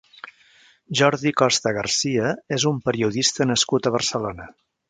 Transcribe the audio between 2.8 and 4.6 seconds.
periodista nascut a Barcelona.